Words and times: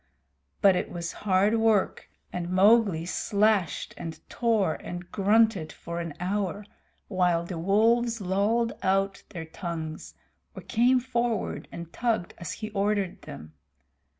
But 0.61 0.75
it 0.75 0.89
was 0.91 1.11
hard 1.11 1.57
work, 1.59 2.09
and 2.33 2.49
Mowgli 2.49 3.05
slashed 3.05 3.93
and 3.97 4.19
tore 4.31 4.73
and 4.73 5.11
grunted 5.11 5.71
for 5.71 5.99
an 5.99 6.15
hour, 6.19 6.65
while 7.07 7.43
the 7.45 7.59
wolves 7.59 8.19
lolled 8.19 8.73
out 8.81 9.21
their 9.29 9.45
tongues, 9.45 10.15
or 10.55 10.63
came 10.63 10.99
forward 10.99 11.67
and 11.71 11.93
tugged 11.93 12.33
as 12.39 12.53
he 12.53 12.71
ordered 12.71 13.21
them. 13.21 13.53